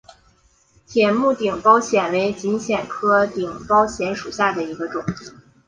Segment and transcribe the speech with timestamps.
[0.93, 5.03] 铃木顶苞藓为锦藓科顶苞藓属下的一个种。